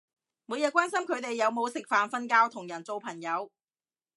[0.47, 3.51] 每日關心佢哋有冇食飯瞓覺同人做朋友